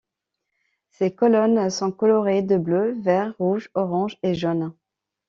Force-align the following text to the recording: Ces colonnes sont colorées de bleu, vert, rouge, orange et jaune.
Ces 0.89 1.13
colonnes 1.13 1.69
sont 1.69 1.91
colorées 1.91 2.41
de 2.41 2.57
bleu, 2.57 2.99
vert, 3.03 3.35
rouge, 3.37 3.69
orange 3.75 4.17
et 4.23 4.33
jaune. 4.33 4.73